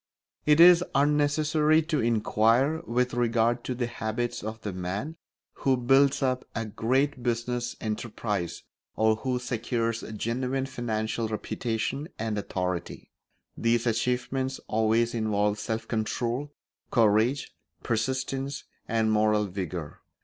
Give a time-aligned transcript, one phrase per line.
[0.47, 5.17] It is unnecessary to inquire with regard to the habits of the man
[5.61, 8.63] who builds up a great business enterprise
[8.95, 13.11] or who secures genuine financial reputation and authority;
[13.55, 16.51] these achievements always involve self control,
[16.89, 17.51] courage,
[17.83, 20.01] persistence, and moral vigour.